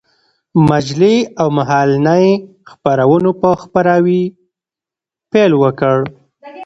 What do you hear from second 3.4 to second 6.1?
په خپراوي پيل وكړ.